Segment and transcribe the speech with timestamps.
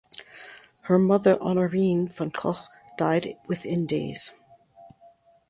[0.85, 4.33] Her mother Honorine (von Koch) died with in days.